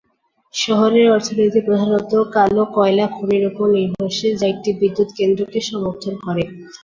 [0.53, 6.43] শহরের অর্থনীতি প্রধানত কালো কয়লা খনির উপর নির্ভরশীল, যা একটি বিদ্যুৎ কেন্দ্রকে সমর্থন করে।